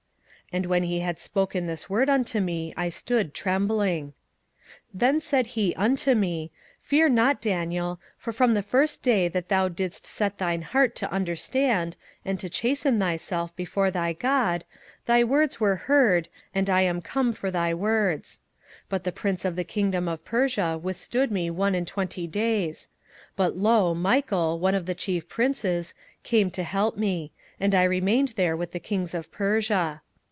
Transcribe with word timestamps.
And 0.53 0.65
when 0.65 0.83
he 0.83 0.99
had 0.99 1.17
spoken 1.17 1.65
this 1.65 1.89
word 1.89 2.09
unto 2.09 2.41
me, 2.41 2.73
I 2.75 2.89
stood 2.89 3.33
trembling. 3.33 4.07
27:010:012 4.93 4.95
Then 4.95 5.21
said 5.21 5.47
he 5.47 5.73
unto 5.75 6.13
me, 6.13 6.51
Fear 6.77 7.07
not, 7.07 7.41
Daniel: 7.41 8.01
for 8.17 8.33
from 8.33 8.53
the 8.53 8.61
first 8.61 9.01
day 9.01 9.29
that 9.29 9.47
thou 9.47 9.69
didst 9.69 10.05
set 10.05 10.39
thine 10.39 10.63
heart 10.63 10.93
to 10.97 11.09
understand, 11.09 11.95
and 12.25 12.37
to 12.41 12.49
chasten 12.49 12.99
thyself 12.99 13.55
before 13.55 13.91
thy 13.91 14.11
God, 14.11 14.65
thy 15.05 15.23
words 15.23 15.61
were 15.61 15.77
heard, 15.77 16.27
and 16.53 16.69
I 16.69 16.81
am 16.81 17.01
come 17.01 17.31
for 17.31 17.49
thy 17.49 17.73
words. 17.73 18.41
27:010:013 18.89 18.89
But 18.89 19.03
the 19.05 19.11
prince 19.13 19.45
of 19.45 19.55
the 19.55 19.63
kingdom 19.63 20.09
of 20.09 20.25
Persia 20.25 20.77
withstood 20.83 21.31
me 21.31 21.49
one 21.49 21.75
and 21.75 21.87
twenty 21.87 22.27
days: 22.27 22.89
but, 23.37 23.55
lo, 23.55 23.93
Michael, 23.93 24.59
one 24.59 24.75
of 24.75 24.85
the 24.85 24.95
chief 24.95 25.29
princes, 25.29 25.93
came 26.23 26.51
to 26.51 26.63
help 26.63 26.97
me; 26.97 27.31
and 27.57 27.73
I 27.73 27.83
remained 27.83 28.33
there 28.35 28.57
with 28.57 28.73
the 28.73 28.81
kings 28.81 29.13
of 29.13 29.31
Persia. 29.31 30.01